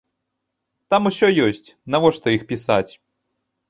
[0.93, 2.91] Там усё ёсць, навошта іх пісаць?!